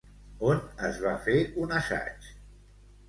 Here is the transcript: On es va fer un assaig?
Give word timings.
On 0.51 0.61
es 0.87 0.97
va 1.05 1.13
fer 1.27 1.37
un 1.67 1.75
assaig? 1.83 2.31